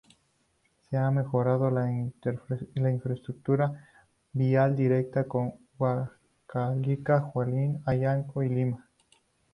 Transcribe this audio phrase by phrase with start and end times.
[0.89, 3.85] Se ha mejorado la infraestructura
[4.33, 8.89] vial directa con Huancavelica, Junín, Ayacucho y Lima.